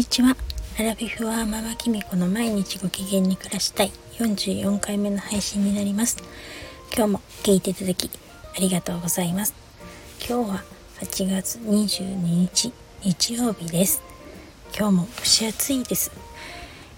[0.00, 0.34] にちは。
[0.78, 3.92] アラフィフはママキミコの毎日ご機嫌に暮らしたい。
[4.14, 6.16] 44回目の配信になります。
[6.96, 8.10] 今日も聞いていただき
[8.56, 9.52] ありがとうございます。
[10.26, 10.62] 今日は
[11.02, 12.72] 8月22日
[13.02, 14.00] 日曜日です。
[14.74, 16.10] 今日も蒸し暑いです。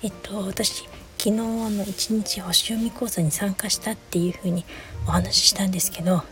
[0.04, 0.84] えっと私
[1.18, 4.64] 昨日の一日星読み講座に参加したっていう風に
[5.08, 6.22] お話ししたんですけど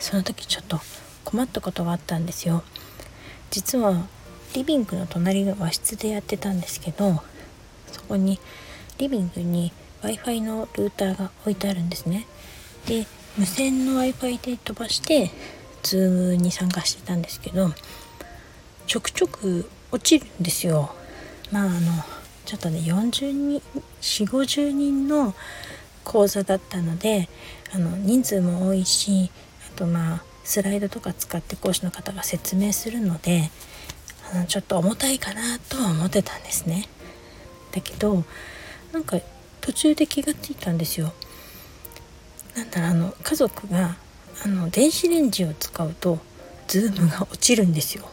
[0.00, 0.80] その時ちょっと
[1.24, 2.64] 困ったことがあったんですよ。
[3.52, 4.08] 実は
[4.54, 7.22] リビングの隣の和室でやってたんですけど
[7.92, 8.38] そこに
[8.98, 9.72] リビングに
[10.02, 12.26] w i f i のルーターが置いてあるんですね。
[12.86, 15.30] で無線の w i f i で飛ばして
[15.82, 17.72] Zoom に参加してたんですけど
[18.86, 20.94] ちょくちょく落ちるんですよ。
[21.50, 21.80] まああの
[22.44, 23.62] ちょっとね40人
[24.00, 25.34] 4 5 0人の
[26.04, 27.28] 講座だったので
[27.74, 29.30] あの人数も多いし
[29.74, 33.50] あとまあスライドとか使って講師の方が説明するので
[34.48, 36.88] ちょっと重たいかなとは思ってたんですね。
[37.72, 38.24] だけど
[38.92, 39.18] なんか
[39.60, 41.12] 途中で気がついたんですよ。
[42.56, 43.96] なんだろうあの家族が
[44.44, 46.18] あの電子レンジを使うと
[46.68, 48.08] ズームが落ちるんですよ。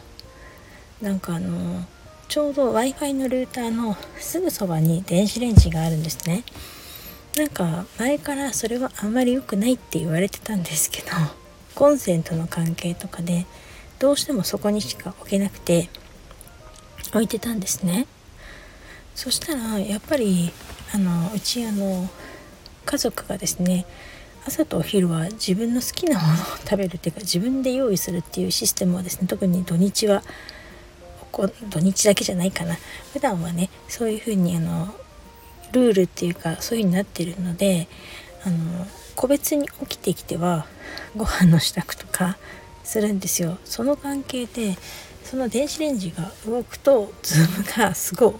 [1.00, 1.84] なんかあの
[2.28, 6.44] ちょうど w i f i のルーターのすぐそばに電子レンジがあるんですね。
[7.36, 11.08] なんか前からそれはあんまり良くないって言われてたんですけど
[11.74, 13.44] コンセントの関係とかで
[13.98, 15.88] どうしてもそこにしか置けなくて
[17.14, 18.06] 置いてたんですね。
[19.14, 20.52] そしたらやっぱり
[20.92, 22.08] あのうちあの
[22.84, 23.86] 家族がですね
[24.46, 30.22] 朝とお昼は自分の好きなものを食べるっていうか自分で用意するっていうシステムをですね特に土日は
[31.70, 32.76] 土日だけじゃないかな。
[33.12, 34.94] 普段はねそういうふうにあの
[35.72, 37.88] ルールっていうかそういう風になってるので
[38.44, 40.66] あの個別に起きてきては
[41.16, 42.36] ご飯の支度とか
[42.82, 43.58] するんですよ。
[43.64, 44.76] その関係で
[45.24, 48.34] その電子レンジが動くとズームがすごい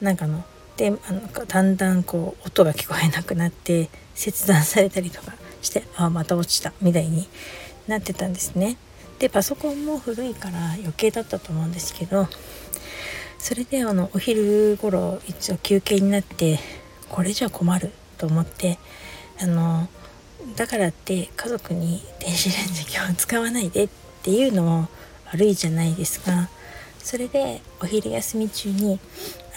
[0.00, 0.44] なんかの
[0.76, 7.28] であのだんだんこう音が聞こえなくなって切断されたりとかしてあまた落ちたみたいに
[7.88, 8.76] なってたんですね。
[9.18, 12.28] でパソコンも古いから余計だったと思うんですけど
[13.38, 16.60] それであのお昼頃一応休憩になって
[17.08, 18.78] これじゃ困ると思って
[19.40, 19.88] あの
[20.54, 23.88] だからって家族に電子レンジ今日使わないでっ
[24.22, 24.88] ていうのも
[25.32, 26.48] 悪いじゃないですか。
[26.98, 29.00] それでお昼休み中に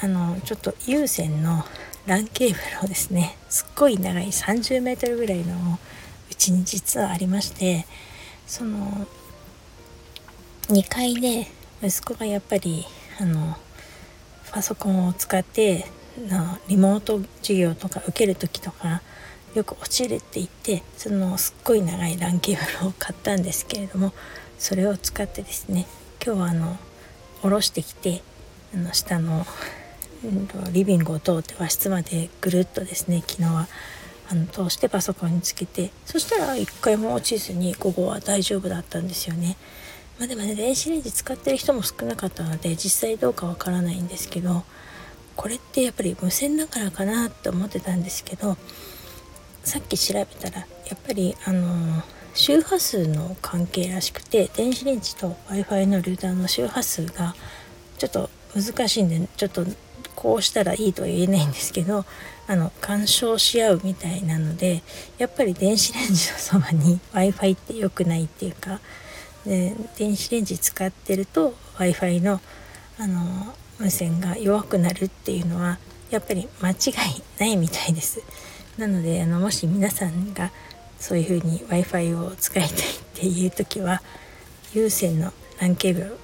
[0.02, 1.66] あのちょっと有線の
[2.08, 5.78] LAN ケーブルをですねすっごい長い 30m ぐらいの
[6.32, 7.86] うちに実はありまして
[8.48, 9.06] その
[10.70, 11.48] 2階で
[11.84, 12.86] 息子がやっぱり
[13.20, 13.58] あの
[14.52, 15.86] パソコンを使って
[16.68, 19.02] リモート授業とか受ける時とか
[19.54, 24.14] よく落ちるって言ってそのすっごい長い LAN ケーブルを買ったんですけれども
[24.62, 25.88] それを使ってですね
[26.24, 26.78] 今日はあの
[27.42, 28.22] 下ろしてきて
[28.76, 29.44] あの下の
[30.72, 33.68] リビングを通って和室までぐるっとですね昨日は
[34.30, 39.58] あの通してパソコンにつけてそしたら一回も落ちずに午後は大丈夫だったんですよね。
[40.20, 44.64] まあ、でもね電子レンジ使ってる人も少なかったので実際どうかわからないんですけど
[45.36, 48.58] これってやっぱり無線だからかなって思ってたんですけど
[49.64, 57.36] さっき調べたらやっぱりあのー周波数の関係らしくて電子レンジと w i f i のルーターの周波数が
[57.98, 59.66] ちょっと難しいんでちょっと
[60.16, 62.06] こうしたらいいとは言えないんですけど
[62.48, 64.82] あの干渉し合うみたいなので
[65.18, 68.80] やっぱり電子レンジのそばに w i f i って良くないっていうか
[69.46, 72.40] で電子レンジ使ってると w i f i の
[72.98, 75.80] あの無線が弱くなるっていうのは
[76.12, 76.74] やっぱり間違
[77.18, 78.22] いないみたいです。
[78.78, 80.52] なのであのもし皆さんが
[81.02, 82.74] そういう風に w i f i を使いたいっ
[83.16, 84.02] ていう時は
[84.74, 86.18] 有線の LAN ケーブルを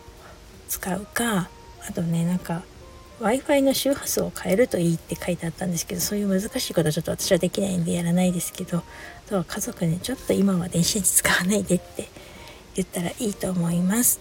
[0.69, 1.49] 使うか
[1.89, 2.61] あとねなんか
[3.19, 8.83] w i f i の周波数を変えるといいって書いてあったんですけどそういう難しいことはちょっと私はできないんでやらないですけどあ
[9.27, 12.07] とは家族にちょっと今は電子レンジ使わないでって
[12.75, 14.19] 言ったらいいと思います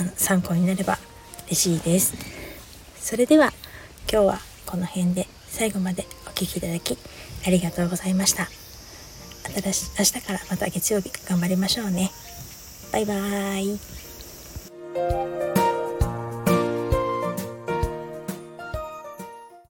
[0.00, 0.98] あの参考になれば
[1.46, 2.14] 嬉しいです
[2.98, 3.52] それでは
[4.10, 6.98] 今日はこの辺で最後までお聴きいただき
[7.46, 8.67] ありがとうございました。
[9.54, 12.10] 明日からまた月曜日頑張りましょうね。
[12.92, 15.47] バイバーイ。